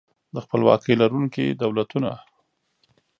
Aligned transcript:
د 0.33 0.35
خپلواکۍ 0.45 0.93
لرونکي 1.01 1.45
دولتونه 1.61 2.11